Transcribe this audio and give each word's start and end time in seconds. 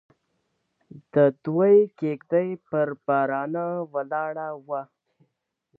د 1.13 1.15
دوی 1.45 1.77
کږدۍ 1.99 2.49
پر 2.69 2.87
بارانه 3.05 3.65
ولاړه 3.93 4.47
وه. 4.67 4.81